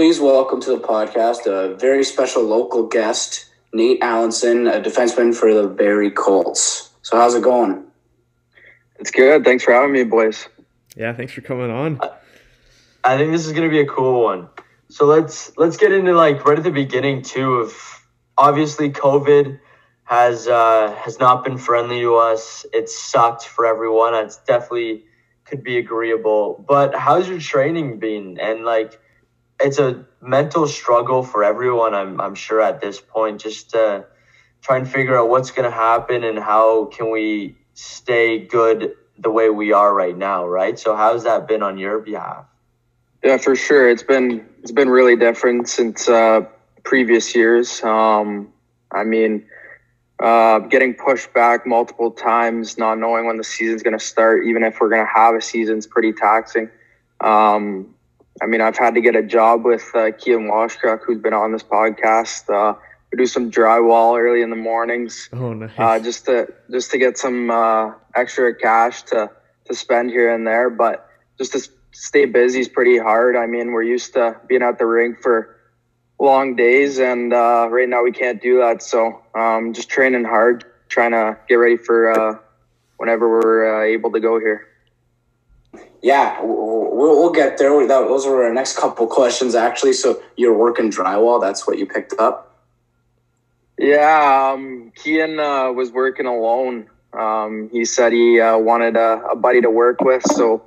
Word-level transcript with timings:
please 0.00 0.18
welcome 0.18 0.62
to 0.62 0.70
the 0.70 0.78
podcast 0.78 1.44
a 1.44 1.76
very 1.76 2.02
special 2.02 2.42
local 2.42 2.86
guest, 2.86 3.50
Nate 3.74 4.02
Allensen, 4.02 4.66
a 4.66 4.80
defenseman 4.80 5.34
for 5.34 5.52
the 5.52 5.68
Barrie 5.68 6.10
Colts. 6.10 6.88
So, 7.02 7.18
how's 7.18 7.34
it 7.34 7.42
going? 7.42 7.84
It's 8.98 9.10
good. 9.10 9.44
Thanks 9.44 9.62
for 9.62 9.74
having 9.74 9.92
me, 9.92 10.04
boys. 10.04 10.48
Yeah, 10.96 11.12
thanks 11.12 11.34
for 11.34 11.42
coming 11.42 11.70
on. 11.70 12.00
I 13.04 13.18
think 13.18 13.30
this 13.30 13.44
is 13.44 13.52
going 13.52 13.64
to 13.64 13.70
be 13.70 13.80
a 13.80 13.86
cool 13.86 14.24
one. 14.24 14.48
So 14.88 15.04
let's 15.04 15.52
let's 15.58 15.76
get 15.76 15.92
into 15.92 16.14
like 16.14 16.46
right 16.46 16.56
at 16.56 16.64
the 16.64 16.70
beginning 16.70 17.20
too 17.20 17.56
of 17.56 18.02
obviously 18.38 18.88
COVID 18.88 19.60
has 20.04 20.48
uh, 20.48 20.94
has 20.94 21.18
not 21.20 21.44
been 21.44 21.58
friendly 21.58 22.00
to 22.00 22.14
us. 22.14 22.64
It 22.72 22.88
sucked 22.88 23.44
for 23.44 23.66
everyone. 23.66 24.14
It's 24.14 24.38
definitely 24.38 25.04
could 25.44 25.62
be 25.62 25.76
agreeable. 25.76 26.64
But 26.66 26.94
how's 26.94 27.28
your 27.28 27.38
training 27.38 27.98
been? 27.98 28.40
And 28.40 28.64
like, 28.64 28.98
it's 29.60 29.78
a 29.78 30.04
mental 30.20 30.66
struggle 30.66 31.22
for 31.22 31.44
everyone. 31.44 31.94
I'm 31.94 32.20
I'm 32.20 32.34
sure 32.34 32.60
at 32.60 32.80
this 32.80 33.00
point, 33.00 33.40
just 33.40 33.70
to 33.70 34.06
try 34.62 34.76
and 34.76 34.88
figure 34.88 35.18
out 35.18 35.28
what's 35.28 35.50
going 35.50 35.68
to 35.70 35.74
happen 35.74 36.24
and 36.24 36.38
how 36.38 36.86
can 36.86 37.10
we 37.10 37.56
stay 37.74 38.38
good 38.38 38.94
the 39.18 39.30
way 39.30 39.50
we 39.50 39.72
are 39.72 39.92
right 39.94 40.16
now, 40.16 40.46
right? 40.46 40.78
So 40.78 40.96
how's 40.96 41.24
that 41.24 41.46
been 41.46 41.62
on 41.62 41.78
your 41.78 41.98
behalf? 41.98 42.44
Yeah, 43.22 43.36
for 43.36 43.54
sure. 43.54 43.88
It's 43.88 44.02
been 44.02 44.46
it's 44.62 44.72
been 44.72 44.88
really 44.88 45.16
different 45.16 45.68
since 45.68 46.08
uh, 46.08 46.42
previous 46.82 47.34
years. 47.34 47.82
Um, 47.82 48.52
I 48.90 49.04
mean, 49.04 49.46
uh, 50.20 50.60
getting 50.60 50.94
pushed 50.94 51.32
back 51.32 51.66
multiple 51.66 52.10
times, 52.10 52.78
not 52.78 52.98
knowing 52.98 53.26
when 53.26 53.36
the 53.36 53.44
season's 53.44 53.82
going 53.82 53.98
to 53.98 54.04
start, 54.04 54.46
even 54.46 54.62
if 54.62 54.80
we're 54.80 54.88
going 54.88 55.04
to 55.04 55.12
have 55.12 55.34
a 55.34 55.40
season, 55.40 55.78
is 55.78 55.86
pretty 55.86 56.12
taxing. 56.12 56.70
Um, 57.20 57.94
I 58.42 58.46
mean, 58.46 58.60
I've 58.60 58.76
had 58.78 58.94
to 58.94 59.00
get 59.00 59.16
a 59.16 59.22
job 59.22 59.64
with 59.64 59.84
uh, 59.94 60.12
Keean 60.18 60.48
Washkurak, 60.48 61.00
who's 61.04 61.18
been 61.18 61.34
on 61.34 61.52
this 61.52 61.62
podcast. 61.62 62.48
Uh, 62.48 62.78
we 63.12 63.18
do 63.18 63.26
some 63.26 63.50
drywall 63.50 64.18
early 64.18 64.40
in 64.40 64.50
the 64.50 64.56
mornings, 64.56 65.28
Oh, 65.32 65.52
nice. 65.52 65.70
uh, 65.76 65.98
just 65.98 66.24
to 66.26 66.52
just 66.70 66.90
to 66.92 66.98
get 66.98 67.18
some 67.18 67.50
uh, 67.50 67.92
extra 68.14 68.54
cash 68.54 69.02
to 69.04 69.30
to 69.66 69.74
spend 69.74 70.10
here 70.10 70.32
and 70.34 70.46
there. 70.46 70.70
But 70.70 71.08
just 71.38 71.52
to 71.52 71.68
stay 71.92 72.24
busy 72.24 72.60
is 72.60 72.68
pretty 72.68 72.98
hard. 72.98 73.36
I 73.36 73.46
mean, 73.46 73.72
we're 73.72 73.82
used 73.82 74.12
to 74.14 74.40
being 74.48 74.62
at 74.62 74.78
the 74.78 74.86
rink 74.86 75.20
for 75.20 75.56
long 76.18 76.54
days, 76.56 76.98
and 76.98 77.32
uh, 77.34 77.66
right 77.70 77.88
now 77.88 78.02
we 78.04 78.12
can't 78.12 78.40
do 78.40 78.58
that. 78.58 78.82
So 78.82 79.20
um, 79.34 79.72
just 79.74 79.88
training 79.90 80.24
hard, 80.24 80.64
trying 80.88 81.10
to 81.12 81.36
get 81.48 81.56
ready 81.56 81.76
for 81.76 82.12
uh, 82.12 82.38
whenever 82.96 83.28
we're 83.28 83.82
uh, 83.82 83.84
able 83.84 84.12
to 84.12 84.20
go 84.20 84.38
here. 84.38 84.66
Yeah, 86.02 86.36
w- 86.36 86.54
w- 86.56 86.94
we'll, 86.94 87.16
we'll 87.20 87.32
get 87.32 87.58
there. 87.58 87.70
That, 87.86 88.00
those 88.08 88.26
were 88.26 88.44
our 88.44 88.54
next 88.54 88.76
couple 88.78 89.06
questions, 89.06 89.54
actually. 89.54 89.92
So, 89.92 90.22
you're 90.36 90.56
working 90.56 90.90
drywall. 90.90 91.40
That's 91.40 91.66
what 91.66 91.78
you 91.78 91.86
picked 91.86 92.14
up. 92.18 92.46
Yeah, 93.78 94.52
um, 94.54 94.92
Keean 94.96 95.38
uh, 95.40 95.72
was 95.72 95.90
working 95.90 96.26
alone. 96.26 96.86
Um, 97.12 97.68
he 97.72 97.84
said 97.84 98.12
he 98.12 98.40
uh, 98.40 98.58
wanted 98.58 98.96
a, 98.96 99.22
a 99.32 99.36
buddy 99.36 99.60
to 99.62 99.70
work 99.70 100.00
with, 100.00 100.22
so 100.22 100.62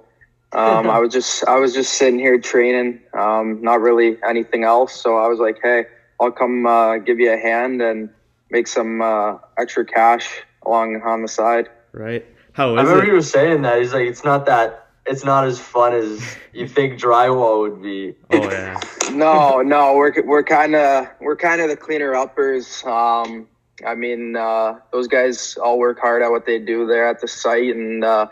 um, 0.51 0.89
I 0.89 0.99
was 0.99 1.13
just 1.13 1.45
I 1.47 1.57
was 1.59 1.73
just 1.73 1.93
sitting 1.93 2.19
here 2.19 2.39
training, 2.39 2.99
um, 3.13 3.61
not 3.61 3.81
really 3.81 4.17
anything 4.27 4.63
else. 4.63 4.99
So 4.99 5.17
I 5.17 5.27
was 5.27 5.39
like, 5.39 5.59
hey, 5.63 5.85
I'll 6.19 6.31
come 6.31 6.65
uh, 6.65 6.97
give 6.97 7.19
you 7.19 7.31
a 7.31 7.37
hand 7.37 7.81
and 7.81 8.09
make 8.49 8.67
some 8.67 9.01
uh, 9.01 9.37
extra 9.57 9.85
cash 9.85 10.41
along 10.65 11.01
on 11.03 11.21
the 11.21 11.27
side. 11.27 11.69
right. 11.91 12.25
How 12.53 12.75
I 12.75 12.81
is 12.81 12.87
remember 12.87 13.05
you 13.05 13.11
it? 13.13 13.15
were 13.15 13.21
saying 13.21 13.61
that. 13.63 13.79
He's 13.79 13.93
like, 13.93 14.05
it's 14.07 14.23
not 14.23 14.45
that 14.47 14.82
it's 15.05 15.23
not 15.23 15.45
as 15.45 15.59
fun 15.59 15.93
as 15.93 16.21
you 16.53 16.67
think 16.67 16.99
drywall 16.99 17.61
would 17.61 17.81
be. 17.81 18.15
Oh 18.31 18.49
yeah. 18.49 18.79
no, 19.11 19.61
no, 19.61 19.95
we're 19.95 20.13
we're 20.23 20.43
kind 20.43 20.75
of 20.75 21.07
we're 21.19 21.35
kind 21.35 21.61
of 21.61 21.69
the 21.69 21.77
cleaner 21.77 22.15
uppers. 22.15 22.83
Um, 22.85 23.47
I 23.85 23.95
mean, 23.95 24.35
uh, 24.35 24.79
those 24.91 25.07
guys 25.07 25.57
all 25.57 25.77
work 25.77 25.99
hard 25.99 26.21
at 26.21 26.31
what 26.31 26.45
they 26.45 26.59
do 26.59 26.85
there 26.87 27.07
at 27.07 27.19
the 27.19 27.27
site, 27.27 27.75
and 27.75 28.03
uh, 28.03 28.27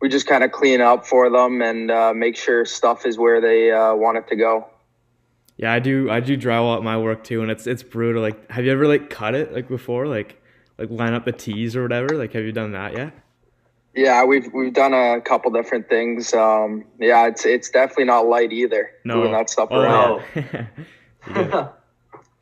we 0.00 0.08
just 0.08 0.26
kind 0.26 0.44
of 0.44 0.52
clean 0.52 0.80
up 0.80 1.06
for 1.06 1.30
them 1.30 1.62
and 1.62 1.90
uh, 1.90 2.12
make 2.14 2.36
sure 2.36 2.64
stuff 2.64 3.06
is 3.06 3.18
where 3.18 3.40
they 3.40 3.70
uh, 3.70 3.94
want 3.94 4.18
it 4.18 4.28
to 4.28 4.36
go. 4.36 4.66
Yeah, 5.56 5.72
I 5.72 5.78
do. 5.78 6.10
I 6.10 6.20
do 6.20 6.36
drywall 6.36 6.76
at 6.76 6.82
my 6.82 6.98
work 6.98 7.24
too, 7.24 7.42
and 7.42 7.50
it's 7.50 7.66
it's 7.66 7.82
brutal. 7.82 8.20
Like, 8.22 8.50
have 8.50 8.64
you 8.64 8.72
ever 8.72 8.86
like 8.86 9.08
cut 9.10 9.34
it 9.34 9.52
like 9.52 9.68
before? 9.68 10.06
Like, 10.06 10.42
like 10.78 10.90
line 10.90 11.14
up 11.14 11.24
the 11.24 11.32
tees 11.32 11.76
or 11.76 11.82
whatever. 11.82 12.16
Like, 12.16 12.32
have 12.32 12.44
you 12.44 12.52
done 12.52 12.72
that 12.72 12.94
yet? 12.94 13.14
Yeah, 14.00 14.24
we've 14.24 14.50
we've 14.54 14.72
done 14.72 14.94
a 14.94 15.20
couple 15.20 15.50
different 15.50 15.90
things. 15.90 16.32
Um, 16.32 16.86
yeah, 16.98 17.26
it's 17.26 17.44
it's 17.44 17.68
definitely 17.68 18.06
not 18.06 18.26
light 18.26 18.50
either. 18.50 18.90
No. 19.04 19.16
doing 19.20 19.32
that 19.32 19.50
stuff 19.50 19.68
Oh, 19.70 19.80
around. 19.82 20.22
yeah. 20.34 20.66
I 21.26 21.68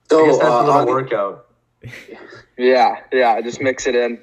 So, 0.09 0.25
guess 0.25 0.39
that's 0.39 0.49
uh, 0.51 0.55
a 0.55 0.65
little 0.65 0.73
on- 0.73 0.87
workout. 0.87 1.47
Yeah, 2.57 3.01
yeah, 3.13 3.41
just 3.41 3.61
mix 3.61 3.87
it 3.89 3.97
in. 3.97 4.21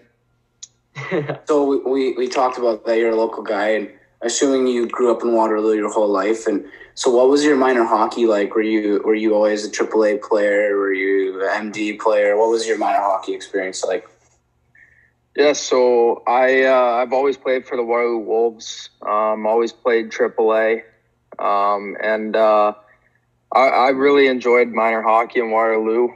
so 1.45 1.65
we, 1.65 1.77
we, 1.79 2.13
we 2.13 2.27
talked 2.29 2.57
about 2.57 2.85
that 2.85 2.97
you're 2.99 3.11
a 3.11 3.15
local 3.15 3.43
guy, 3.43 3.69
and 3.69 3.89
assuming 4.21 4.67
you 4.67 4.87
grew 4.87 5.11
up 5.13 5.21
in 5.21 5.33
Waterloo 5.33 5.75
your 5.75 5.91
whole 5.91 6.07
life, 6.07 6.47
and 6.47 6.65
so 6.93 7.11
what 7.11 7.27
was 7.27 7.43
your 7.43 7.57
minor 7.57 7.83
hockey 7.83 8.25
like? 8.27 8.55
Were 8.55 8.61
you 8.61 9.01
were 9.03 9.13
you 9.15 9.33
always 9.35 9.65
a 9.65 9.69
AAA 9.69 10.21
player? 10.21 10.77
Were 10.77 10.93
you 10.93 11.43
an 11.49 11.71
MD 11.73 11.99
player? 11.99 12.37
What 12.37 12.49
was 12.49 12.65
your 12.65 12.77
minor 12.77 13.01
hockey 13.01 13.33
experience 13.33 13.83
like? 13.83 14.07
Yeah, 15.35 15.51
so 15.51 16.23
I 16.25 16.63
uh, 16.63 17.01
I've 17.01 17.11
always 17.11 17.35
played 17.35 17.67
for 17.67 17.75
the 17.75 17.83
Waterloo 17.83 18.19
Wolves. 18.19 18.89
Um, 19.01 19.45
always 19.45 19.73
played 19.73 20.09
AAA, 20.09 20.83
um, 21.39 21.97
and 22.01 22.37
uh, 22.37 22.73
I, 23.53 23.67
I 23.67 23.89
really 23.89 24.27
enjoyed 24.27 24.69
minor 24.69 25.01
hockey 25.01 25.41
in 25.41 25.51
Waterloo. 25.51 26.07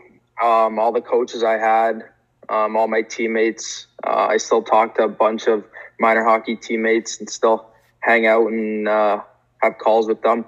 Um, 0.42 0.80
all 0.80 0.94
the 0.94 1.02
coaches 1.02 1.44
I 1.44 1.58
had, 1.58 2.06
um, 2.48 2.78
all 2.78 2.88
my 2.88 3.02
teammates. 3.02 3.88
Uh, 4.08 4.28
I 4.30 4.38
still 4.38 4.64
talk 4.64 4.96
to 4.96 5.04
a 5.04 5.10
bunch 5.10 5.48
of 5.48 5.66
minor 6.00 6.24
hockey 6.24 6.56
teammates 6.56 7.20
and 7.20 7.30
still 7.30 7.66
hang 8.00 8.26
out 8.26 8.48
and 8.48 8.88
uh, 8.88 9.22
have 9.58 9.80
calls 9.80 10.08
with 10.08 10.22
them 10.22 10.46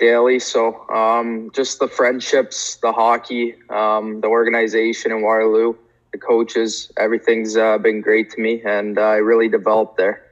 daily. 0.00 0.40
So 0.40 0.88
um, 0.88 1.52
just 1.54 1.78
the 1.78 1.86
friendships, 1.86 2.78
the 2.82 2.90
hockey, 2.90 3.54
um, 3.70 4.22
the 4.22 4.26
organization 4.26 5.12
in 5.12 5.22
Waterloo 5.22 5.76
the 6.18 6.26
coaches, 6.26 6.90
everything's 6.96 7.56
uh, 7.56 7.78
been 7.78 8.00
great 8.00 8.30
to 8.30 8.40
me, 8.40 8.62
and 8.64 8.98
uh, 8.98 9.02
I 9.02 9.16
really 9.16 9.48
developed 9.48 9.96
there. 9.96 10.24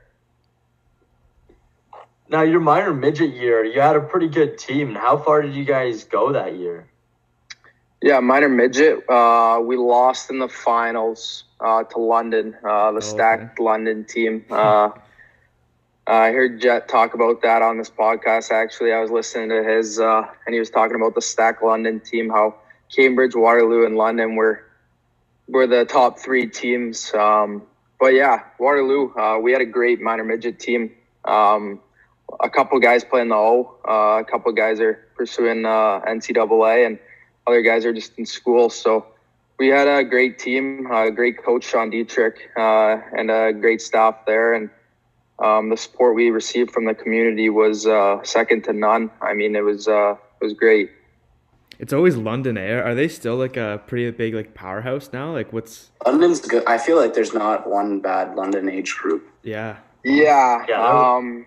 now 2.28 2.42
your 2.42 2.60
minor 2.60 2.92
midget 2.92 3.34
year, 3.34 3.64
you 3.64 3.80
had 3.80 3.97
a 3.97 4.00
pretty 4.00 4.28
good 4.28 4.58
team. 4.58 4.94
How 4.94 5.16
far 5.16 5.42
did 5.42 5.54
you 5.54 5.64
guys 5.64 6.04
go 6.04 6.32
that 6.32 6.56
year? 6.56 6.88
Yeah, 8.02 8.20
minor 8.20 8.48
midget. 8.48 9.08
Uh, 9.08 9.60
we 9.64 9.76
lost 9.76 10.30
in 10.30 10.38
the 10.38 10.48
finals 10.48 11.44
uh, 11.60 11.84
to 11.84 11.98
London, 11.98 12.56
uh, 12.64 12.92
the 12.92 12.98
okay. 12.98 13.06
stacked 13.06 13.60
London 13.60 14.04
team. 14.04 14.44
Uh, 16.08 16.18
I 16.20 16.30
heard 16.30 16.60
Jet 16.60 16.86
talk 16.86 17.14
about 17.14 17.42
that 17.42 17.62
on 17.62 17.78
this 17.78 17.91
podcast. 17.91 18.53
Actually, 18.53 18.92
I 18.92 19.00
was 19.00 19.10
listening 19.10 19.48
to 19.48 19.64
his, 19.64 19.98
uh, 19.98 20.22
and 20.47 20.54
he 20.54 20.60
was 20.60 20.70
talking 20.70 20.94
about 20.94 21.16
the 21.16 21.20
stacked 21.20 21.64
London 21.64 21.98
team. 21.98 22.28
How 22.28 22.54
Cambridge, 22.94 23.34
Waterloo, 23.34 23.84
and 23.84 23.97
London 23.97 24.36
were 24.36 24.66
were 25.49 25.67
the 25.67 25.84
top 25.84 26.19
three 26.19 26.49
teams. 26.49 27.12
Um, 27.15 27.62
but 27.99 28.15
yeah, 28.15 28.45
Waterloo, 28.59 29.15
uh, 29.15 29.39
we 29.39 29.53
had 29.53 29.61
a 29.61 29.67
great 29.67 30.01
minor 30.01 30.25
midget 30.25 30.59
team. 30.59 30.93
Um, 31.25 31.81
a 32.41 32.51
couple 32.51 32.79
guys 32.81 33.05
playing 33.05 33.29
the 33.29 33.37
O. 33.37 33.79
Uh, 33.87 34.21
a 34.21 34.25
couple 34.25 34.53
guys 34.53 34.81
are 34.81 35.07
pursuing 35.17 35.65
uh, 35.65 36.01
NCAA, 36.01 36.87
and 36.87 36.99
other 37.47 37.62
guys 37.62 37.84
are 37.84 37.93
just 37.93 38.19
in 38.19 38.27
school. 38.27 38.69
So 38.69 39.07
we 39.59 39.69
had 39.69 39.89
a 39.89 40.05
great 40.05 40.39
team, 40.39 40.91
a 40.91 41.11
great 41.11 41.43
coach 41.43 41.65
Sean 41.65 41.91
Dietrich, 41.91 42.51
uh, 42.57 42.99
and 43.17 43.31
a 43.31 43.53
great 43.53 43.81
staff 43.81 44.27
there. 44.27 44.55
And 44.55 44.71
um, 45.39 45.71
the 45.71 45.77
support 45.77 46.15
we 46.15 46.31
received 46.31 46.73
from 46.73 46.84
the 46.84 46.95
community 46.95 47.49
was 47.49 47.87
uh, 47.87 48.23
second 48.25 48.65
to 48.65 48.73
none. 48.73 49.11
I 49.21 49.34
mean, 49.34 49.55
it 49.57 49.65
was 49.65 49.89
uh, 49.89 50.17
it 50.41 50.45
was 50.45 50.55
great. 50.55 50.91
It's 51.78 51.92
always 51.92 52.16
London 52.16 52.56
Air. 52.56 52.84
Are 52.84 52.95
they 52.95 53.09
still 53.09 53.36
like 53.36 53.56
a 53.56 53.83
pretty 53.86 54.10
big 54.10 54.34
like 54.34 54.54
powerhouse 54.54 55.10
now? 55.12 55.33
Like, 55.33 55.53
what's 55.53 55.91
London's 56.04 56.41
good. 56.41 56.65
I 56.66 56.78
feel 56.78 56.97
like 56.97 57.15
there's 57.15 57.34
not 57.34 57.68
one 57.68 58.01
bad 58.01 58.34
London 58.34 58.68
age 58.68 58.97
group. 58.97 59.28
yeah? 59.42 59.77
Yeah. 60.04 60.65
Yeah, 60.68 60.86
Um, 60.86 61.47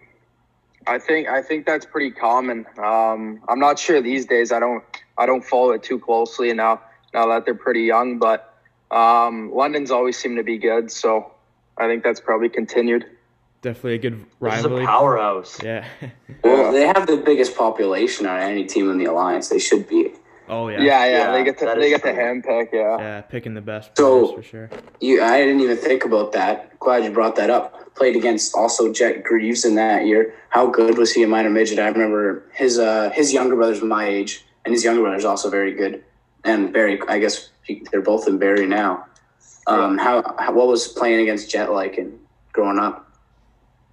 I 0.86 1.00
think 1.00 1.28
I 1.30 1.42
think 1.42 1.66
that's 1.66 1.86
pretty 1.86 2.12
common. 2.12 2.66
Um, 2.78 3.42
I'm 3.48 3.60
not 3.60 3.80
sure 3.80 4.02
these 4.02 4.26
days. 4.26 4.52
I 4.52 4.60
don't 4.60 4.84
I 5.18 5.26
don't 5.26 5.44
follow 5.44 5.72
it 5.72 5.84
too 5.84 6.00
closely 6.00 6.54
now. 6.54 6.82
Now 7.14 7.28
that 7.28 7.46
they're 7.46 7.56
pretty 7.56 7.82
young, 7.84 8.20
but 8.20 8.54
um, 8.92 9.52
London's 9.54 9.92
always 9.92 10.18
seemed 10.18 10.38
to 10.38 10.44
be 10.44 10.58
good. 10.58 10.92
So 10.92 11.32
I 11.78 11.88
think 11.88 12.04
that's 12.04 12.20
probably 12.20 12.50
continued. 12.50 13.06
Definitely 13.62 13.96
a 13.96 13.98
good 13.98 14.26
This 14.42 14.60
is 14.60 14.66
a 14.66 14.70
powerhouse. 14.86 15.62
Yeah. 15.64 15.86
Well, 16.44 16.72
they 16.72 16.86
have 16.88 17.06
the 17.08 17.18
biggest 17.18 17.58
population 17.58 18.26
on 18.26 18.40
any 18.40 18.64
team 18.66 18.90
in 18.90 18.98
the 18.98 19.06
alliance. 19.06 19.50
They 19.50 19.60
should 19.60 19.88
be. 19.90 20.14
Oh 20.48 20.70
yeah. 20.70 20.82
Yeah, 20.82 21.06
yeah. 21.06 21.12
Yeah, 21.12 21.32
they 21.32 21.44
get 21.44 21.58
to 21.60 21.66
they 21.66 21.92
is 21.92 22.02
get 22.02 22.04
to 22.04 22.14
true. 22.14 22.22
handpick. 22.24 22.70
Yeah. 22.72 22.98
Yeah, 22.98 23.22
picking 23.22 23.54
the 23.54 23.62
best 23.62 23.92
So- 23.98 24.28
players 24.28 24.36
for 24.36 24.44
sure. 24.44 24.70
You, 25.02 25.22
I 25.22 25.40
didn't 25.40 25.60
even 25.62 25.78
think 25.78 26.06
about 26.06 26.32
that. 26.34 26.80
Glad 26.80 27.04
you 27.04 27.12
brought 27.12 27.36
that 27.36 27.50
up. 27.50 27.94
Played 27.96 28.16
against 28.16 28.56
also 28.56 28.94
Jet 28.94 29.24
Greaves 29.24 29.66
in 29.66 29.76
that 29.76 30.06
year. 30.06 30.34
How 30.50 30.68
good 30.68 30.98
was 30.98 31.12
he 31.12 31.22
in 31.24 31.30
minor 31.30 31.50
midget? 31.50 31.80
I 31.80 31.88
remember 31.90 32.46
his 32.54 32.80
uh 32.80 33.10
his 33.12 33.34
younger 33.34 33.56
brother's 33.58 33.82
my 33.82 34.06
age, 34.08 34.46
and 34.64 34.74
his 34.74 34.84
younger 34.86 35.02
brother's 35.02 35.26
also 35.26 35.50
very 35.50 35.74
good. 35.74 36.04
And 36.46 36.72
Barrie, 36.72 37.02
I 37.10 37.20
guess 37.20 37.50
they're 37.92 38.02
both 38.02 38.28
in 38.28 38.38
Barrie 38.38 38.66
now. 38.66 39.06
Um, 39.68 39.98
how, 39.98 40.36
how 40.40 40.54
what 40.54 40.68
was 40.68 40.88
playing 40.88 41.20
against 41.22 41.52
Jet 41.52 41.72
like 41.72 41.98
and 41.98 42.18
growing 42.54 42.80
up? 42.80 43.09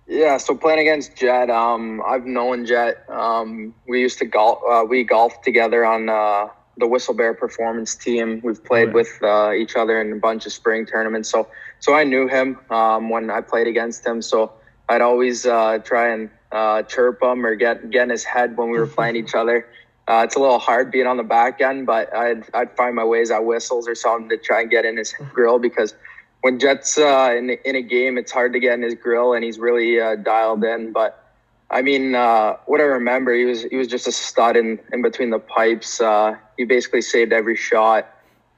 Yeah, 0.08 0.37
so 0.37 0.56
playing 0.56 0.79
against 0.79 1.17
Jet, 1.17 1.50
um, 1.50 2.00
I've 2.06 2.26
known 2.26 2.64
Jet. 2.64 3.05
Um, 3.08 3.75
we 3.88 4.00
used 4.00 4.19
to 4.19 4.25
golf. 4.25 4.61
Uh, 4.69 4.85
we 4.88 5.03
golfed 5.03 5.43
together 5.43 5.85
on 5.85 6.08
uh, 6.08 6.49
the 6.76 6.87
Whistle 6.87 7.12
Bear 7.14 7.35
Performance 7.35 7.97
team. 7.97 8.41
We've 8.44 8.62
played 8.62 8.93
with 8.93 9.08
uh, 9.20 9.53
each 9.53 9.75
other 9.75 10.00
in 10.00 10.12
a 10.12 10.17
bunch 10.17 10.47
of 10.47 10.53
spring 10.53 10.87
tournaments. 10.87 11.29
So, 11.29 11.49
so 11.81 11.94
I 11.94 12.05
knew 12.05 12.29
him 12.29 12.58
um, 12.70 13.11
when 13.11 13.31
I 13.31 13.41
played 13.41 13.67
against 13.67 14.06
him. 14.06 14.23
So 14.23 14.53
I'd 14.88 15.00
always 15.00 15.44
uh, 15.44 15.79
try 15.79 16.11
and 16.11 16.31
uh, 16.52 16.82
chirp 16.82 17.20
him 17.20 17.44
or 17.44 17.56
get 17.56 17.91
get 17.91 18.05
in 18.05 18.11
his 18.11 18.23
head 18.23 18.56
when 18.56 18.70
we 18.70 18.79
were 18.79 18.87
playing 18.87 19.17
each 19.17 19.35
other. 19.35 19.67
Uh, 20.06 20.23
it's 20.25 20.37
a 20.37 20.38
little 20.38 20.61
hard 20.61 20.93
being 20.93 21.09
on 21.09 21.17
the 21.17 21.25
back 21.25 21.61
end, 21.61 21.85
but 21.87 22.14
I'd 22.14 22.44
I'd 22.55 22.76
find 22.76 22.94
my 22.94 23.05
ways 23.05 23.32
at 23.32 23.44
whistles 23.44 23.88
or 23.88 23.97
something 23.97 24.29
to 24.29 24.37
try 24.37 24.61
and 24.61 24.70
get 24.70 24.85
in 24.85 24.97
his 24.97 25.12
grill 25.32 25.59
because 25.59 25.94
when 26.43 26.59
Jet's 26.59 26.99
uh, 26.99 27.35
in 27.37 27.50
in 27.65 27.77
a 27.77 27.83
game, 27.83 28.19
it's 28.19 28.33
hard 28.33 28.53
to 28.53 28.61
get 28.61 28.75
in 28.75 28.83
his 28.83 28.94
grill, 28.94 29.33
and 29.33 29.44
he's 29.44 29.59
really 29.59 30.00
uh, 30.00 30.17
dialed 30.17 30.62
in. 30.65 30.93
But 30.93 31.23
I 31.71 31.83
mean, 31.83 32.15
uh, 32.15 32.56
what 32.67 32.81
I 32.81 32.85
remember, 32.85 33.35
he 33.35 33.44
was 33.44 33.65
he 33.65 33.77
was 33.77 33.88
just 33.88 34.06
a 34.06 34.12
stud 34.12 34.56
in 34.56 34.79
in 34.93 35.03
between 35.03 35.31
the 35.31 35.38
pipes. 35.38 36.00
Uh, 36.00 36.37
he 36.56 36.65
basically 36.65 37.03
saved 37.03 37.33
every 37.33 37.56
shot. 37.56 38.09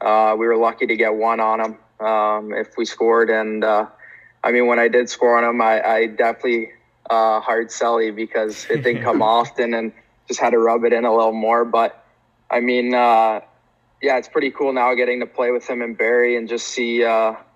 Uh, 0.01 0.37
we 0.39 0.47
were 0.47 0.57
lucky 0.57 0.87
to 0.87 0.97
get 0.97 1.15
one 1.15 1.41
on 1.41 1.61
him 1.61 2.07
um, 2.07 2.53
if 2.53 2.77
we 2.77 2.85
scored, 2.85 3.31
and 3.31 3.65
uh, 3.65 3.87
I 4.45 4.53
mean, 4.53 4.67
when 4.67 4.79
I 4.79 4.89
did 4.89 5.09
score 5.09 5.39
on 5.39 5.45
him, 5.45 5.61
I, 5.61 5.83
I 5.83 6.07
definitely 6.07 6.73
hard 7.11 7.69
selly 7.69 8.15
because 8.15 8.67
it 8.69 8.83
didn't 8.83 9.03
come 9.03 9.23
often, 9.39 9.73
and 9.73 9.93
just 10.27 10.41
had 10.41 10.51
to 10.51 10.59
rub 10.59 10.85
it 10.85 10.93
in 10.93 11.07
a 11.07 11.15
little 11.15 11.33
more. 11.33 11.65
But 11.65 12.05
I 12.51 12.61
mean, 12.61 12.91
yeah, 12.91 13.41
it's 14.03 14.29
pretty 14.29 14.51
cool 14.51 14.75
now 14.75 14.93
getting 14.95 15.21
to 15.21 15.27
play 15.27 15.53
with 15.53 15.67
him 15.67 15.81
and 15.81 15.97
Barrie, 15.97 16.37
and 16.37 16.47
just 16.49 16.69
see 16.69 17.03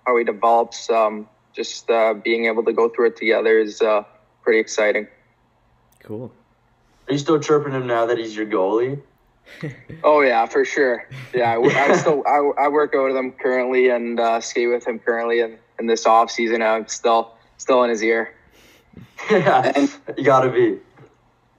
how 0.05 0.17
he 0.17 0.23
develops. 0.23 0.89
Um, 0.89 1.27
just 1.53 1.89
uh, 1.89 2.15
being 2.15 2.45
able 2.45 2.63
to 2.63 2.73
go 2.73 2.89
through 2.89 3.07
it 3.07 3.17
together 3.17 3.59
is 3.59 3.81
uh, 3.81 4.03
pretty 4.41 4.59
exciting. 4.59 5.07
Cool. 5.99 6.31
Are 7.07 7.13
you 7.13 7.19
still 7.19 7.39
chirping 7.39 7.73
him 7.73 7.87
now 7.87 8.05
that 8.05 8.17
he's 8.17 8.35
your 8.35 8.45
goalie? 8.45 9.01
oh 10.03 10.21
yeah, 10.21 10.45
for 10.45 10.65
sure. 10.65 11.07
Yeah, 11.33 11.57
I, 11.57 11.61
I 11.61 11.97
still 11.97 12.23
I, 12.25 12.63
I 12.63 12.67
work 12.69 12.93
out 12.95 13.07
with 13.07 13.15
him 13.15 13.31
currently 13.31 13.89
and 13.89 14.19
uh, 14.19 14.39
skate 14.39 14.69
with 14.69 14.87
him 14.87 14.99
currently, 14.99 15.41
and 15.41 15.57
in 15.79 15.87
this 15.87 16.05
off 16.05 16.31
season, 16.31 16.61
I'm 16.61 16.87
still 16.87 17.33
still 17.57 17.83
in 17.83 17.89
his 17.89 18.01
ear. 18.03 18.33
yeah, 19.29 19.71
and 19.75 19.91
you 20.17 20.23
gotta 20.23 20.49
be. 20.49 20.79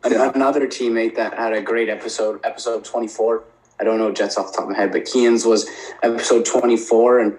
Another 0.02 0.66
teammate 0.66 1.14
that 1.16 1.32
had 1.32 1.54
a 1.54 1.62
great 1.62 1.88
episode, 1.88 2.38
episode 2.44 2.84
24. 2.84 3.42
I 3.80 3.84
don't 3.84 3.96
know 3.96 4.12
Jets 4.12 4.36
off 4.36 4.48
the 4.48 4.52
top 4.52 4.64
of 4.64 4.70
my 4.70 4.76
head, 4.76 4.92
but 4.92 5.06
Keean's 5.06 5.46
was 5.46 5.66
episode 6.02 6.44
24, 6.44 7.20
and 7.20 7.38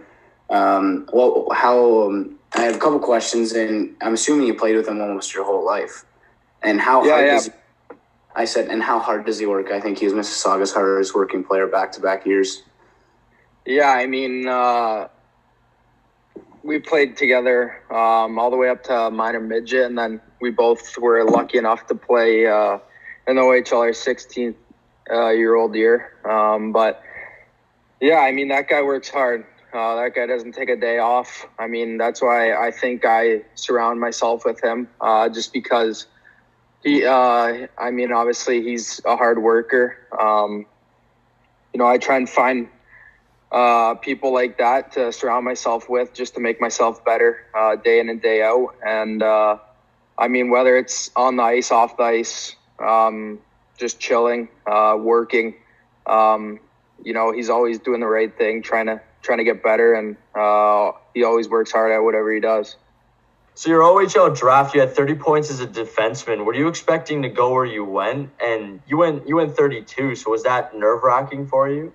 um, 0.50 1.08
well, 1.12 1.48
how 1.54 2.08
um, 2.08 2.38
I 2.54 2.62
have 2.62 2.76
a 2.76 2.80
couple 2.80 3.00
questions, 3.00 3.52
and 3.54 3.96
I'm 4.02 4.14
assuming 4.14 4.48
you 4.48 4.54
played 4.54 4.76
with 4.76 4.88
him 4.88 5.02
almost 5.02 5.34
your 5.34 5.44
whole 5.44 5.66
life. 5.66 6.06
And 6.62 6.80
how 6.80 7.04
yeah, 7.04 7.12
hard 7.12 7.26
yeah. 7.26 7.34
does 7.34 7.46
he, 7.46 7.52
I 8.36 8.46
said, 8.46 8.70
and 8.70 8.82
how 8.82 9.00
hard 9.00 9.26
does 9.26 9.40
he 9.40 9.46
work? 9.46 9.72
I 9.72 9.80
think 9.80 10.00
he 10.00 10.06
was 10.06 10.14
Mississauga's 10.14 10.74
hardest 10.74 11.16
working 11.16 11.44
player 11.44 11.68
back 11.68 11.92
to 11.94 12.02
back 12.02 12.26
years. 12.26 12.64
Yeah, 13.66 13.90
I 13.90 14.06
mean, 14.06 14.48
uh, 14.48 15.08
we 16.64 16.80
played 16.80 17.18
together 17.18 17.82
um, 17.90 18.38
all 18.40 18.50
the 18.50 18.58
way 18.58 18.70
up 18.70 18.84
to 18.86 19.10
minor 19.12 19.40
midget, 19.40 19.86
and 19.86 19.98
then 19.98 20.22
we 20.42 20.52
both 20.52 20.98
were 20.98 21.24
lucky 21.24 21.58
enough 21.58 21.88
to 21.88 21.96
play 21.96 22.48
uh, 22.48 22.78
in 23.28 23.36
the 23.36 23.42
OHL 23.42 23.80
our 23.80 23.90
16th 23.90 24.56
uh, 25.10 25.30
year 25.30 25.56
old 25.56 25.76
year. 25.76 26.14
Um, 26.26 26.72
but 26.72 27.02
yeah, 28.02 28.20
I 28.20 28.32
mean, 28.32 28.50
that 28.50 28.68
guy 28.68 28.82
works 28.82 29.10
hard. 29.10 29.46
Uh, 29.76 29.96
that 29.96 30.16
guy 30.16 30.26
doesn't 30.26 30.54
take 30.54 30.70
a 30.70 30.76
day 30.78 31.00
off. 31.00 31.46
I 31.60 31.68
mean, 31.68 31.98
that's 31.98 32.22
why 32.22 32.54
I 32.54 32.72
think 32.72 33.04
I 33.04 33.42
surround 33.56 34.00
myself 34.00 34.46
with 34.46 34.64
him, 34.64 34.88
uh, 35.02 35.28
just 35.28 35.52
because 35.52 36.08
he. 36.82 37.06
Uh, 37.06 37.68
I 37.78 37.92
mean, 37.92 38.14
obviously 38.14 38.64
he's 38.64 39.02
a 39.04 39.18
hard 39.18 39.44
worker. 39.44 39.98
Um, 40.18 40.66
you 41.74 41.78
know, 41.78 41.86
I 41.86 41.98
try 41.98 42.16
and 42.16 42.30
find 42.30 42.70
uh, 43.52 43.96
people 43.96 44.34
like 44.34 44.58
that 44.60 44.94
to 44.94 45.12
surround 45.12 45.44
myself 45.44 45.90
with, 45.90 46.14
just 46.14 46.36
to 46.36 46.40
make 46.40 46.62
myself 46.62 47.04
better 47.04 47.46
uh, 47.54 47.76
day 47.76 48.00
in 48.00 48.08
and 48.08 48.22
day 48.22 48.44
out. 48.44 48.76
And 48.82 49.22
uh, 49.22 49.58
I 50.18 50.30
mean, 50.30 50.52
whether 50.52 50.78
it's 50.78 51.12
on 51.18 51.36
the 51.36 51.44
ice, 51.44 51.70
off 51.70 51.98
the 51.98 52.04
ice, 52.04 52.56
um, 52.80 53.40
just 53.78 54.00
chilling, 54.00 54.48
working. 54.66 55.56
Um, 56.06 56.62
you 57.04 57.12
know, 57.12 57.34
he's 57.34 57.50
always 57.50 57.78
doing 57.78 58.00
the 58.00 58.08
right 58.08 58.34
thing, 58.38 58.62
trying 58.62 58.86
to 58.86 59.02
trying 59.26 59.40
to 59.40 59.46
get 59.46 59.64
better, 59.64 59.96
and 59.96 60.18
uh, 60.40 60.94
he 61.14 61.24
always 61.24 61.50
works 61.50 61.72
hard 61.74 61.92
at 61.92 62.00
whatever 62.00 62.34
he 62.34 62.42
does. 62.42 62.78
So 63.56 63.70
your 63.70 63.82
OHL 63.84 64.38
draft, 64.38 64.74
you 64.76 64.82
had 64.82 64.96
30 64.96 65.16
points 65.16 65.50
as 65.52 65.62
a 65.62 65.68
defenseman. 65.68 66.46
Were 66.46 66.54
you 66.56 66.68
expecting 66.68 67.24
to 67.24 67.30
go 67.30 67.54
where 67.54 67.66
you 67.66 67.86
went? 67.86 68.32
And 68.42 68.82
you 68.86 68.98
went 68.98 69.28
you 69.28 69.38
went 69.38 69.56
32. 69.58 70.16
So 70.16 70.32
was 70.32 70.44
that 70.44 70.76
nerve 70.78 71.04
wracking 71.04 71.48
for 71.48 71.70
you? 71.70 71.94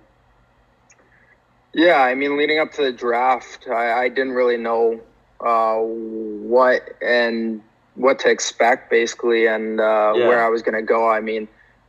Yeah, 1.73 1.97
I 1.97 2.15
mean, 2.15 2.37
leading 2.37 2.59
up 2.59 2.71
to 2.73 2.83
the 2.83 2.91
draft, 2.91 3.67
I, 3.69 4.03
I 4.03 4.09
didn't 4.09 4.33
really 4.33 4.57
know 4.57 5.01
uh, 5.45 5.77
what 5.77 6.81
and 7.01 7.61
what 7.95 8.19
to 8.19 8.29
expect, 8.29 8.89
basically, 8.89 9.47
and 9.47 9.79
uh, 9.79 10.13
Yeah. 10.13 10.25
where 10.25 10.43
I 10.43 10.49
was 10.49 10.61
going 10.63 10.75
to 10.75 10.81
go. 10.81 11.09
I 11.09 11.21
mean, 11.21 11.47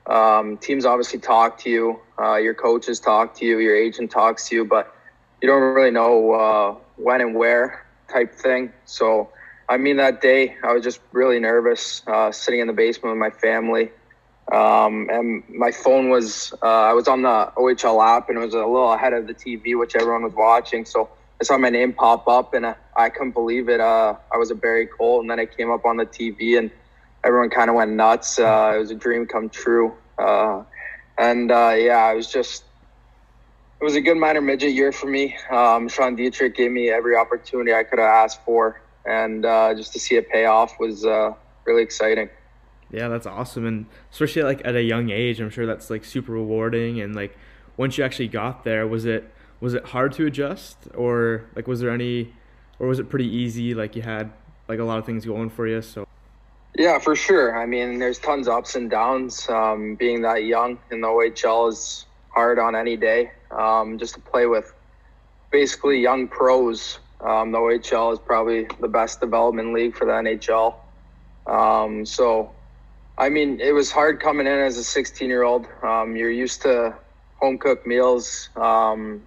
um, 0.08 0.58
teams 0.58 0.84
obviously 0.84 1.20
talk 1.20 1.58
to 1.60 1.70
you, 1.70 2.00
uh, 2.20 2.36
your 2.36 2.54
coaches 2.54 3.00
talk 3.00 3.36
to 3.38 3.46
you, 3.46 3.58
your 3.58 3.76
agent 3.76 4.10
talks 4.10 4.48
to 4.48 4.56
you, 4.56 4.64
but 4.64 4.92
you 5.42 5.48
don't 5.48 5.74
really 5.74 5.90
know 5.90 6.32
uh, 6.32 6.76
when 6.96 7.20
and 7.20 7.34
where 7.34 7.84
type 8.08 8.32
thing. 8.32 8.72
So, 8.84 9.30
I 9.68 9.76
mean, 9.76 9.96
that 9.96 10.20
day 10.20 10.56
I 10.62 10.72
was 10.72 10.84
just 10.84 11.00
really 11.10 11.40
nervous, 11.40 12.02
uh, 12.06 12.30
sitting 12.30 12.60
in 12.60 12.68
the 12.68 12.72
basement 12.72 13.16
with 13.16 13.20
my 13.20 13.30
family. 13.30 13.90
Um, 14.52 15.08
and 15.10 15.42
my 15.48 15.72
phone 15.72 16.10
was, 16.10 16.52
uh, 16.62 16.66
I 16.66 16.92
was 16.92 17.08
on 17.08 17.22
the 17.22 17.52
OHL 17.56 18.04
app 18.04 18.28
and 18.28 18.38
it 18.38 18.40
was 18.40 18.54
a 18.54 18.58
little 18.58 18.92
ahead 18.92 19.12
of 19.14 19.26
the 19.26 19.34
TV, 19.34 19.76
which 19.76 19.96
everyone 19.96 20.22
was 20.22 20.34
watching. 20.34 20.84
So 20.84 21.08
I 21.40 21.44
saw 21.44 21.58
my 21.58 21.70
name 21.70 21.92
pop 21.92 22.28
up 22.28 22.54
and 22.54 22.66
I, 22.66 22.76
I 22.96 23.08
couldn't 23.08 23.32
believe 23.32 23.68
it. 23.68 23.80
Uh, 23.80 24.14
I 24.32 24.36
was 24.36 24.52
a 24.52 24.54
Barrie 24.54 24.86
Colt 24.86 25.22
and 25.22 25.30
then 25.30 25.40
I 25.40 25.46
came 25.46 25.72
up 25.72 25.84
on 25.84 25.96
the 25.96 26.06
TV 26.06 26.56
and 26.56 26.70
everyone 27.24 27.50
kind 27.50 27.68
of 27.68 27.74
went 27.74 27.92
nuts. 27.92 28.38
Uh, 28.38 28.74
it 28.76 28.78
was 28.78 28.92
a 28.92 28.94
dream 28.94 29.26
come 29.26 29.48
true. 29.48 29.92
Uh, 30.18 30.62
and 31.18 31.50
yeah, 31.50 32.04
I 32.04 32.14
was 32.14 32.30
just, 32.30 32.64
it 33.82 33.84
was 33.84 33.96
a 33.96 34.00
good 34.00 34.16
minor 34.16 34.40
midget 34.40 34.72
year 34.74 34.92
for 34.92 35.08
me. 35.08 35.36
Um, 35.50 35.88
Sean 35.88 36.14
Dietrich 36.14 36.54
gave 36.54 36.70
me 36.70 36.88
every 36.88 37.16
opportunity 37.16 37.74
I 37.74 37.82
could 37.82 37.98
have 37.98 38.06
asked 38.06 38.44
for. 38.44 38.80
And 39.04 39.44
uh, 39.44 39.74
just 39.74 39.92
to 39.94 39.98
see 39.98 40.14
it 40.14 40.30
pay 40.30 40.44
off 40.44 40.78
was 40.78 41.04
uh, 41.04 41.34
really 41.64 41.82
exciting. 41.82 42.30
Yeah, 42.92 43.08
that's 43.08 43.26
awesome, 43.26 43.66
and 43.66 43.86
especially 44.12 44.42
like 44.44 44.60
at 44.64 44.76
a 44.76 44.82
young 44.82 45.10
age, 45.10 45.40
I'm 45.40 45.50
sure 45.50 45.66
that's 45.66 45.90
like 45.90 46.04
super 46.04 46.30
rewarding. 46.30 47.00
And 47.00 47.16
like 47.16 47.36
once 47.76 47.98
you 47.98 48.04
actually 48.04 48.28
got 48.28 48.62
there, 48.62 48.86
was 48.86 49.04
it 49.04 49.28
was 49.58 49.74
it 49.74 49.86
hard 49.86 50.12
to 50.12 50.26
adjust, 50.26 50.76
or 50.94 51.46
like 51.56 51.66
was 51.66 51.80
there 51.80 51.90
any, 51.90 52.32
or 52.78 52.86
was 52.86 53.00
it 53.00 53.08
pretty 53.10 53.26
easy? 53.26 53.74
Like 53.74 53.96
you 53.96 54.02
had 54.02 54.30
like 54.68 54.78
a 54.78 54.84
lot 54.84 54.98
of 54.98 55.06
things 55.06 55.24
going 55.24 55.50
for 55.50 55.66
you, 55.66 55.82
so. 55.82 56.06
Yeah, 56.78 57.00
for 57.00 57.16
sure. 57.16 57.58
I 57.58 57.66
mean, 57.66 57.98
there's 57.98 58.18
tons 58.18 58.46
of 58.46 58.54
ups 58.54 58.76
and 58.76 58.88
downs. 58.88 59.48
Um, 59.48 59.96
being 59.96 60.22
that 60.22 60.44
young 60.44 60.78
in 60.92 61.00
the 61.00 61.08
OHL 61.08 61.70
is 61.70 62.06
hard 62.34 62.58
on 62.58 62.74
any 62.74 62.96
day. 62.96 63.30
Um, 63.50 63.98
just 63.98 64.14
to 64.14 64.20
play 64.20 64.46
with 64.46 64.72
basically 65.50 66.00
young 66.00 66.28
pros. 66.28 66.98
Um, 67.20 67.52
the 67.52 67.58
OHL 67.58 68.12
is 68.12 68.18
probably 68.18 68.66
the 68.80 68.88
best 68.88 69.20
development 69.20 69.72
league 69.72 69.94
for 69.96 70.06
the 70.06 70.12
NHL. 70.12 70.74
Um, 71.46 72.04
so, 72.04 72.50
I 73.16 73.28
mean, 73.28 73.60
it 73.60 73.72
was 73.72 73.92
hard 73.92 74.20
coming 74.20 74.46
in 74.46 74.58
as 74.58 74.76
a 74.78 74.84
16 74.84 75.28
year 75.28 75.42
old. 75.42 75.66
Um, 75.82 76.16
you're 76.16 76.30
used 76.30 76.62
to 76.62 76.94
home 77.36 77.58
cooked 77.58 77.86
meals, 77.86 78.48
um, 78.56 79.22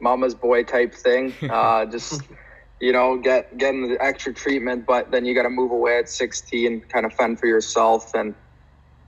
mama's 0.00 0.34
boy 0.34 0.64
type 0.64 0.94
thing. 0.94 1.34
Uh, 1.50 1.84
just 1.86 2.22
you 2.80 2.92
know, 2.92 3.16
get 3.16 3.56
getting 3.58 3.88
the 3.88 4.02
extra 4.02 4.32
treatment, 4.32 4.86
but 4.86 5.10
then 5.10 5.24
you 5.24 5.34
got 5.34 5.42
to 5.42 5.50
move 5.50 5.72
away 5.72 5.98
at 5.98 6.08
16, 6.08 6.82
kind 6.82 7.04
of 7.04 7.12
fend 7.12 7.40
for 7.40 7.46
yourself. 7.46 8.14
And 8.14 8.34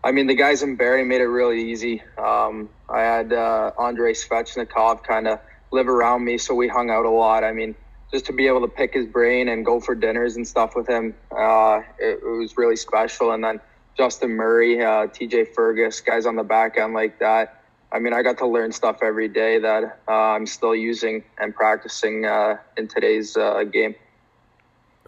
I 0.02 0.12
mean, 0.12 0.26
the 0.26 0.34
guys 0.34 0.62
in 0.62 0.76
Barrie 0.76 1.04
made 1.04 1.20
it 1.20 1.26
really 1.26 1.70
easy. 1.70 2.02
Um, 2.16 2.70
I 2.88 3.00
had 3.00 3.32
uh, 3.32 3.72
Andrei 3.78 4.14
Svechnikov 4.14 5.02
kind 5.02 5.28
of 5.28 5.40
live 5.72 5.88
around 5.88 6.24
me, 6.24 6.38
so 6.38 6.54
we 6.54 6.68
hung 6.68 6.90
out 6.90 7.04
a 7.04 7.10
lot. 7.10 7.44
I 7.44 7.52
mean, 7.52 7.74
just 8.10 8.24
to 8.26 8.32
be 8.32 8.46
able 8.46 8.62
to 8.62 8.68
pick 8.68 8.94
his 8.94 9.06
brain 9.06 9.48
and 9.48 9.64
go 9.64 9.78
for 9.78 9.94
dinners 9.94 10.36
and 10.36 10.48
stuff 10.48 10.74
with 10.74 10.88
him, 10.88 11.14
uh, 11.30 11.82
it, 11.98 12.20
it 12.22 12.38
was 12.38 12.56
really 12.56 12.76
special. 12.76 13.32
And 13.32 13.44
then 13.44 13.60
Justin 13.96 14.30
Murray, 14.30 14.80
uh, 14.80 15.06
TJ 15.06 15.54
Fergus, 15.54 16.00
guys 16.00 16.24
on 16.24 16.36
the 16.36 16.44
back 16.44 16.78
end 16.78 16.94
like 16.94 17.18
that. 17.18 17.62
I 17.92 17.98
mean, 17.98 18.14
I 18.14 18.22
got 18.22 18.38
to 18.38 18.46
learn 18.46 18.72
stuff 18.72 19.02
every 19.02 19.28
day 19.28 19.58
that 19.58 20.00
uh, 20.08 20.12
I'm 20.12 20.46
still 20.46 20.74
using 20.74 21.24
and 21.38 21.54
practicing 21.54 22.24
uh, 22.24 22.56
in 22.76 22.88
today's 22.88 23.36
uh, 23.36 23.64
game. 23.64 23.94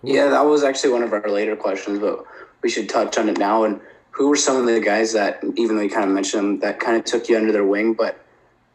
Yeah, 0.02 0.28
that 0.28 0.44
was 0.44 0.64
actually 0.64 0.92
one 0.92 1.04
of 1.04 1.12
our 1.12 1.28
later 1.28 1.54
questions, 1.54 2.00
but 2.00 2.24
we 2.60 2.68
should 2.68 2.88
touch 2.88 3.18
on 3.18 3.28
it 3.28 3.38
now. 3.38 3.62
And 3.62 3.80
who 4.12 4.28
were 4.28 4.36
some 4.36 4.56
of 4.56 4.66
the 4.66 4.80
guys 4.80 5.12
that, 5.14 5.42
even 5.56 5.76
though 5.76 5.82
you 5.82 5.90
kind 5.90 6.04
of 6.04 6.10
mentioned 6.10 6.42
them, 6.42 6.58
that 6.60 6.80
kind 6.80 6.96
of 6.96 7.04
took 7.04 7.28
you 7.28 7.36
under 7.36 7.50
their 7.50 7.64
wing? 7.64 7.94
But 7.94 8.24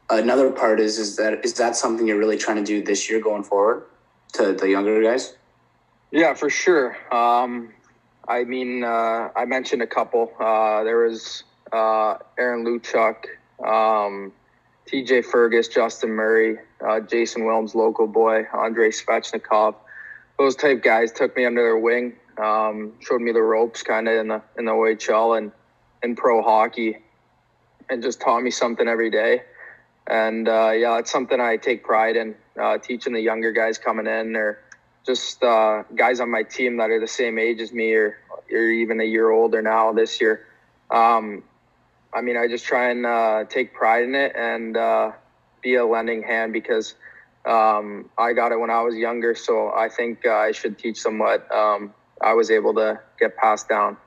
another 0.10 0.52
part 0.52 0.80
is 0.80 0.98
is 0.98 1.16
that 1.18 1.46
is 1.46 1.54
that 1.56 1.76
something 1.76 2.08
you're 2.08 2.18
really 2.18 2.38
trying 2.38 2.58
to 2.58 2.64
do 2.64 2.84
this 2.84 3.10
year 3.10 3.22
going 3.22 3.44
forward 3.44 3.84
to 4.34 4.54
the 4.54 4.70
younger 4.70 5.02
guys? 5.02 5.36
Yeah, 6.12 6.34
for 6.34 6.50
sure. 6.50 6.98
Um, 7.14 7.74
I 8.28 8.44
mean, 8.44 8.84
uh, 8.84 9.30
I 9.36 9.46
mentioned 9.46 9.82
a 9.82 9.88
couple. 9.88 10.34
Uh, 10.40 10.84
there 10.84 11.06
was 11.06 11.44
uh, 11.72 12.16
Aaron 12.38 12.66
Luchuk, 12.66 13.26
um, 13.64 14.32
TJ 14.88 15.26
Fergus, 15.26 15.68
Justin 15.68 16.12
Murray, 16.12 16.58
uh, 16.86 17.00
Jason 17.02 17.44
Willms, 17.44 17.76
local 17.76 18.08
boy, 18.08 18.46
Andrei 18.54 18.90
Svechnikov. 18.90 19.76
Those 20.40 20.56
type 20.56 20.84
guys 20.84 21.12
took 21.12 21.36
me 21.36 21.46
under 21.46 21.62
their 21.62 21.78
wing, 21.78 22.14
um, 22.38 22.94
showed 23.00 23.22
me 23.22 23.32
the 23.32 23.42
ropes 23.42 23.84
kind 23.84 24.08
of 24.08 24.16
in 24.16 24.28
the 24.28 24.42
in 24.58 24.66
the 24.66 24.72
OHL 24.72 25.38
and 25.38 25.52
in 26.04 26.16
pro 26.16 26.42
hockey, 26.42 26.98
and 27.90 28.04
just 28.04 28.22
taught 28.22 28.42
me 28.42 28.52
something 28.52 28.88
every 28.88 29.10
day. 29.10 29.44
And 30.08 30.48
uh, 30.48 30.72
yeah, 30.76 31.00
it's 31.00 31.12
something 31.12 31.40
I 31.40 31.58
take 31.58 31.84
pride 31.84 32.16
in 32.16 32.36
uh, 32.60 32.78
teaching 32.78 33.14
the 33.14 33.20
younger 33.20 33.52
guys 33.52 33.78
coming 33.78 34.08
in 34.08 34.36
or 34.36 34.60
just 35.06 35.44
uh, 35.44 35.84
guys 35.96 36.20
on 36.20 36.30
my 36.30 36.44
team 36.44 36.78
that 36.78 36.90
are 36.90 37.00
the 37.00 37.08
same 37.08 37.40
age 37.40 37.60
as 37.62 37.72
me 37.72 37.94
or, 37.94 38.18
or 38.52 38.58
even 38.58 39.00
a 39.02 39.06
year 39.06 39.32
older 39.32 39.62
now 39.62 39.92
this 39.94 40.20
year. 40.20 40.46
Um, 40.92 41.44
I 42.14 42.22
mean, 42.22 42.38
I 42.38 42.48
just 42.48 42.66
try 42.66 42.90
and 42.90 43.06
uh, 43.06 43.46
take 43.50 43.74
pride 43.74 44.04
in 44.04 44.16
it 44.16 44.34
and 44.36 44.76
uh, 44.78 45.12
be 45.62 45.76
a 45.76 45.86
lending 45.86 46.24
hand 46.24 46.54
because 46.54 46.96
um, 47.46 48.10
I 48.18 48.34
got 48.34 48.52
it 48.52 48.60
when 48.60 48.70
I 48.70 48.82
was 48.82 48.96
younger. 48.96 49.36
So 49.36 49.72
I 49.72 49.90
think 49.90 50.26
uh, 50.26 50.34
I 50.34 50.52
should 50.52 50.78
teach 50.78 51.04
them 51.04 51.20
what 51.20 51.50
um, 51.54 51.94
I 52.22 52.34
was 52.34 52.52
able 52.52 52.74
to 52.76 53.00
get 53.20 53.38
passed 53.38 53.70
down. 53.70 53.98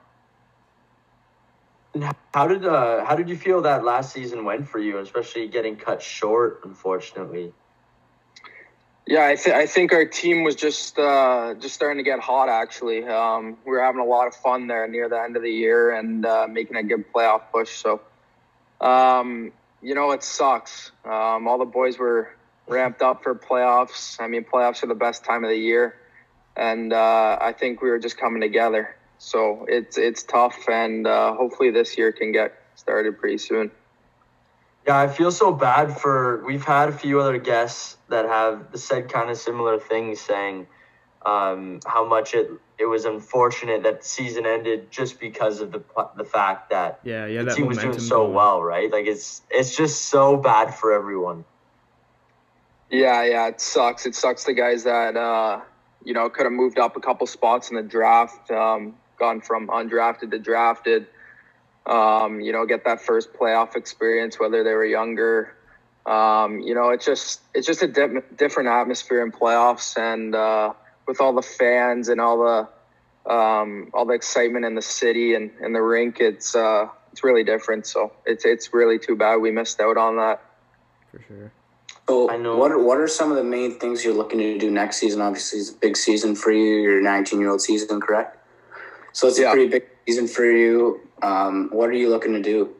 How 2.32 2.46
did 2.46 2.64
uh, 2.64 3.04
how 3.04 3.16
did 3.16 3.28
you 3.28 3.36
feel 3.36 3.62
that 3.62 3.84
last 3.84 4.12
season 4.12 4.44
went 4.44 4.68
for 4.68 4.78
you, 4.78 4.98
especially 4.98 5.48
getting 5.48 5.76
cut 5.76 6.00
short, 6.00 6.60
unfortunately? 6.64 7.52
Yeah, 9.06 9.26
I, 9.26 9.34
th- 9.34 9.56
I 9.56 9.66
think 9.66 9.92
our 9.92 10.04
team 10.04 10.44
was 10.44 10.54
just 10.54 10.96
uh, 10.96 11.54
just 11.58 11.74
starting 11.74 11.98
to 11.98 12.08
get 12.08 12.20
hot. 12.20 12.48
Actually, 12.48 13.04
um, 13.08 13.56
we 13.64 13.72
were 13.72 13.82
having 13.82 14.00
a 14.00 14.04
lot 14.04 14.28
of 14.28 14.36
fun 14.36 14.68
there 14.68 14.86
near 14.86 15.08
the 15.08 15.20
end 15.20 15.36
of 15.36 15.42
the 15.42 15.50
year 15.50 15.90
and 15.90 16.24
uh, 16.24 16.46
making 16.48 16.76
a 16.76 16.84
good 16.84 17.12
playoff 17.12 17.42
push. 17.52 17.70
So, 17.70 18.02
um, 18.80 19.50
you 19.82 19.96
know, 19.96 20.12
it 20.12 20.22
sucks. 20.22 20.92
Um, 21.04 21.48
all 21.48 21.58
the 21.58 21.64
boys 21.64 21.98
were 21.98 22.30
ramped 22.68 23.02
up 23.02 23.24
for 23.24 23.34
playoffs. 23.34 24.20
I 24.20 24.28
mean, 24.28 24.44
playoffs 24.44 24.84
are 24.84 24.86
the 24.86 24.94
best 24.94 25.24
time 25.24 25.42
of 25.42 25.50
the 25.50 25.58
year, 25.58 25.96
and 26.56 26.92
uh, 26.92 27.38
I 27.40 27.52
think 27.52 27.82
we 27.82 27.90
were 27.90 27.98
just 27.98 28.18
coming 28.18 28.40
together. 28.40 28.96
So 29.18 29.66
it's 29.68 29.98
it's 29.98 30.22
tough, 30.22 30.68
and 30.68 31.06
uh, 31.06 31.34
hopefully 31.34 31.70
this 31.70 31.98
year 31.98 32.12
can 32.12 32.32
get 32.32 32.54
started 32.74 33.18
pretty 33.18 33.38
soon. 33.38 33.70
Yeah, 34.86 34.98
I 34.98 35.08
feel 35.08 35.30
so 35.30 35.52
bad 35.52 36.00
for. 36.00 36.42
We've 36.44 36.64
had 36.64 36.88
a 36.88 36.92
few 36.92 37.20
other 37.20 37.38
guests 37.38 37.98
that 38.08 38.24
have 38.24 38.68
said 38.74 39.10
kind 39.10 39.30
of 39.30 39.36
similar 39.36 39.78
things, 39.78 40.20
saying 40.20 40.66
um, 41.24 41.80
how 41.86 42.06
much 42.06 42.34
it 42.34 42.50
it 42.78 42.86
was 42.86 43.04
unfortunate 43.04 43.82
that 43.82 44.00
the 44.00 44.06
season 44.06 44.46
ended 44.46 44.90
just 44.90 45.20
because 45.20 45.60
of 45.60 45.70
the 45.70 45.82
the 46.16 46.24
fact 46.24 46.70
that 46.70 47.00
yeah, 47.04 47.26
yeah, 47.26 47.42
the 47.42 47.54
team 47.54 47.66
was 47.66 47.76
doing 47.76 47.98
so 47.98 48.22
going. 48.22 48.34
well, 48.34 48.62
right? 48.62 48.90
Like 48.90 49.06
it's 49.06 49.42
it's 49.50 49.76
just 49.76 50.06
so 50.06 50.38
bad 50.38 50.74
for 50.74 50.92
everyone. 50.92 51.44
Yeah, 52.90 53.22
yeah, 53.24 53.48
it 53.48 53.60
sucks. 53.60 54.06
It 54.06 54.14
sucks 54.14 54.44
the 54.44 54.54
guys 54.54 54.84
that 54.84 55.16
uh, 55.16 55.60
you 56.04 56.14
know 56.14 56.28
could 56.30 56.44
have 56.44 56.52
moved 56.52 56.78
up 56.78 56.96
a 56.96 57.00
couple 57.00 57.26
spots 57.26 57.70
in 57.70 57.76
the 57.76 57.82
draft, 57.82 58.50
um, 58.50 58.94
gone 59.18 59.40
from 59.40 59.68
undrafted 59.68 60.30
to 60.30 60.38
drafted 60.38 61.06
um, 61.86 62.40
you 62.40 62.52
know, 62.52 62.66
get 62.66 62.84
that 62.84 63.02
first 63.02 63.32
playoff 63.32 63.76
experience, 63.76 64.38
whether 64.38 64.62
they 64.62 64.72
were 64.72 64.84
younger. 64.84 65.56
Um, 66.06 66.60
you 66.60 66.74
know, 66.74 66.90
it's 66.90 67.04
just 67.04 67.40
it's 67.54 67.66
just 67.66 67.82
a 67.82 67.88
di- 67.88 68.22
different 68.36 68.68
atmosphere 68.68 69.22
in 69.22 69.32
playoffs, 69.32 69.98
and 69.98 70.34
uh, 70.34 70.72
with 71.06 71.20
all 71.20 71.32
the 71.32 71.42
fans 71.42 72.08
and 72.08 72.20
all 72.20 72.38
the 72.38 73.32
um, 73.32 73.90
all 73.92 74.06
the 74.06 74.14
excitement 74.14 74.64
in 74.64 74.74
the 74.74 74.82
city 74.82 75.34
and, 75.34 75.50
and 75.60 75.74
the 75.74 75.82
rink, 75.82 76.20
it's 76.20 76.54
uh, 76.54 76.88
it's 77.12 77.24
really 77.24 77.44
different. 77.44 77.86
So 77.86 78.12
it's 78.24 78.44
it's 78.44 78.72
really 78.72 78.98
too 78.98 79.16
bad 79.16 79.36
we 79.36 79.50
missed 79.50 79.80
out 79.80 79.96
on 79.96 80.16
that. 80.16 80.42
For 81.10 81.22
sure. 81.26 81.52
So, 82.10 82.28
I 82.28 82.36
know. 82.38 82.56
what 82.56 82.72
are, 82.72 82.82
what 82.82 82.98
are 82.98 83.06
some 83.06 83.30
of 83.30 83.36
the 83.36 83.44
main 83.44 83.78
things 83.78 84.04
you're 84.04 84.12
looking 84.12 84.40
to 84.40 84.58
do 84.58 84.68
next 84.68 84.96
season? 84.96 85.20
Obviously, 85.20 85.60
it's 85.60 85.70
a 85.70 85.74
big 85.74 85.96
season 85.96 86.34
for 86.34 86.50
you. 86.50 86.82
Your 86.82 87.00
19 87.00 87.38
year 87.38 87.50
old 87.50 87.60
season, 87.60 88.00
correct? 88.00 88.36
So 89.12 89.28
it's 89.28 89.38
yeah. 89.38 89.50
a 89.50 89.52
pretty 89.52 89.70
big 89.70 89.84
season 90.08 90.26
for 90.26 90.44
you. 90.44 91.00
Um, 91.22 91.68
what 91.70 91.88
are 91.88 91.92
you 91.92 92.08
looking 92.08 92.32
to 92.32 92.42
do? 92.42 92.74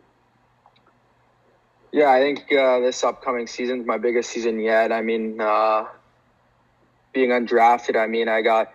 Yeah, 1.93 2.11
I 2.11 2.19
think 2.19 2.53
uh, 2.53 2.81
this 2.81 3.05
upcoming 3.05 3.47
season 3.47 3.83
is 3.83 3.87
my 3.87 3.99
biggest 3.99 4.31
season 4.31 4.59
yet. 4.59 4.91
I 4.91 5.01
mean, 5.01 5.41
uh, 5.41 5.85
being 7.13 7.31
undrafted, 7.31 7.97
I 7.97 8.09
mean, 8.09 8.29
I 8.29 8.43
got 8.43 8.73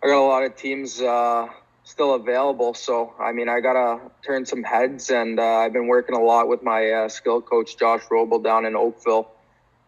I 0.00 0.06
got 0.06 0.24
a 0.24 0.28
lot 0.28 0.44
of 0.44 0.54
teams 0.54 1.00
uh, 1.00 1.48
still 1.82 2.14
available. 2.14 2.74
So, 2.74 3.14
I 3.18 3.32
mean, 3.32 3.48
I 3.48 3.58
gotta 3.58 4.00
turn 4.24 4.46
some 4.46 4.62
heads, 4.62 5.10
and 5.10 5.40
uh, 5.40 5.56
I've 5.56 5.72
been 5.72 5.88
working 5.88 6.14
a 6.14 6.22
lot 6.22 6.46
with 6.46 6.62
my 6.62 6.88
uh, 6.88 7.08
skill 7.08 7.40
coach 7.42 7.76
Josh 7.76 8.02
Roble 8.02 8.40
down 8.40 8.64
in 8.64 8.76
Oakville. 8.76 9.28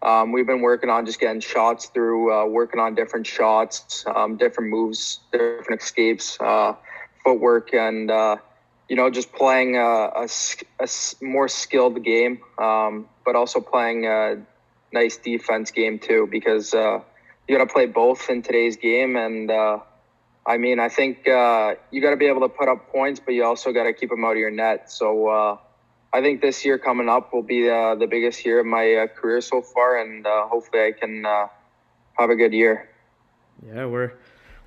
Um, 0.04 0.32
we've 0.32 0.46
been 0.46 0.60
working 0.60 0.90
on 0.90 1.06
just 1.06 1.18
getting 1.18 1.40
shots 1.40 1.86
through, 1.86 2.32
uh, 2.32 2.46
working 2.46 2.78
on 2.78 2.94
different 2.94 3.26
shots, 3.26 4.04
um, 4.06 4.36
different 4.36 4.70
moves, 4.70 5.20
different 5.32 5.80
escapes, 5.80 6.38
footwork, 7.24 7.72
and 7.72 8.10
you 8.88 8.96
know, 8.96 9.10
just 9.10 9.32
playing 9.32 9.76
a, 9.76 9.82
a, 9.82 10.28
a 10.80 10.88
more 11.22 11.48
skilled 11.48 12.02
game, 12.04 12.40
um, 12.58 13.08
but 13.24 13.34
also 13.34 13.60
playing 13.60 14.06
a 14.06 14.36
nice 14.92 15.16
defense 15.16 15.70
game 15.70 15.98
too, 15.98 16.28
because 16.30 16.74
uh, 16.74 17.00
you 17.48 17.56
got 17.56 17.64
to 17.66 17.72
play 17.72 17.86
both 17.86 18.28
in 18.28 18.42
today's 18.42 18.76
game. 18.76 19.16
And 19.16 19.50
uh, 19.50 19.78
I 20.46 20.58
mean, 20.58 20.80
I 20.80 20.88
think 20.88 21.26
uh, 21.26 21.76
you 21.90 22.02
got 22.02 22.10
to 22.10 22.16
be 22.16 22.26
able 22.26 22.42
to 22.42 22.48
put 22.48 22.68
up 22.68 22.90
points, 22.92 23.20
but 23.24 23.32
you 23.32 23.44
also 23.44 23.72
got 23.72 23.84
to 23.84 23.92
keep 23.92 24.10
them 24.10 24.24
out 24.24 24.32
of 24.32 24.38
your 24.38 24.50
net. 24.50 24.90
So 24.90 25.28
uh, 25.28 25.56
I 26.14 26.22
think 26.22 26.40
this 26.40 26.64
year 26.64 26.78
coming 26.78 27.08
up 27.08 27.34
will 27.34 27.42
be 27.42 27.68
uh, 27.68 27.96
the 27.96 28.06
biggest 28.06 28.46
year 28.46 28.60
of 28.60 28.66
my 28.66 28.94
uh, 28.94 29.06
career 29.08 29.40
so 29.40 29.60
far, 29.60 29.98
and 29.98 30.24
hopefully 30.24 30.84
I 30.84 30.92
can 30.92 31.24
have 31.24 32.30
a 32.30 32.36
good 32.36 32.52
year. 32.52 32.88
Yeah, 33.66 33.86
we're 33.86 34.12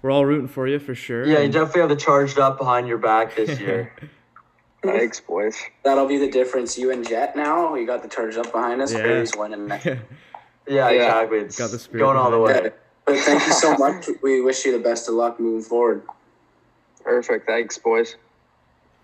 we're 0.02 0.12
all 0.12 0.26
rooting 0.26 0.48
for 0.48 0.68
you 0.68 0.80
for 0.80 0.94
sure. 0.94 1.26
Yeah, 1.26 1.40
you 1.40 1.50
definitely 1.50 1.82
have 1.82 1.90
the 1.90 1.96
charged 1.96 2.38
up 2.38 2.58
behind 2.58 2.88
your 2.88 2.98
back 2.98 3.36
this 3.36 3.60
year. 3.62 3.94
Thanks, 4.84 5.20
boys. 5.20 5.58
That'll 5.84 6.08
be 6.08 6.18
the 6.18 6.30
difference. 6.30 6.78
You 6.78 6.92
and 6.92 7.08
Jet 7.08 7.36
now. 7.36 7.76
You 7.76 7.86
got 7.88 8.04
the 8.04 8.10
charged 8.10 8.38
up 8.38 8.52
behind 8.52 8.82
us. 8.82 8.94
Yeah. 8.94 9.00
Barrie's 9.04 9.36
winning. 9.36 9.68
yeah, 9.86 9.98
yeah, 10.68 10.90
exactly. 10.90 11.40
It's 11.40 11.58
got 11.58 11.72
the 11.72 11.80
spirit 11.80 12.04
going 12.04 12.18
all 12.18 12.32
the 12.32 12.40
way. 12.40 12.62
Yeah. 12.64 12.70
But 13.06 13.18
thank 13.20 13.46
you 13.48 13.54
so 13.54 13.76
much. 13.78 14.08
we 14.22 14.42
wish 14.42 14.66
you 14.66 14.72
the 14.72 14.84
best 14.84 15.08
of 15.08 15.16
luck 15.16 15.40
moving 15.40 15.64
forward. 15.64 16.04
Perfect. 17.04 17.48
Thanks, 17.48 17.78
boys. 17.78 18.16